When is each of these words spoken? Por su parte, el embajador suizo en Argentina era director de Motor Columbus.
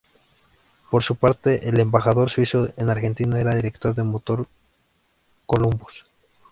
Por 0.89 1.03
su 1.03 1.15
parte, 1.17 1.69
el 1.69 1.79
embajador 1.79 2.31
suizo 2.31 2.73
en 2.75 2.89
Argentina 2.89 3.39
era 3.39 3.53
director 3.53 3.93
de 3.93 4.01
Motor 4.01 4.47
Columbus. 5.45 6.05